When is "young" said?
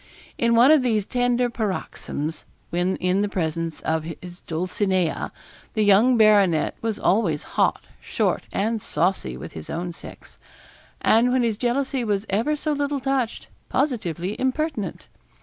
5.83-6.17